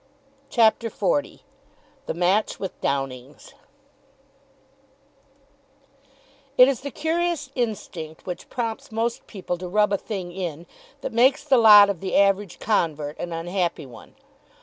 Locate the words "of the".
11.87-12.15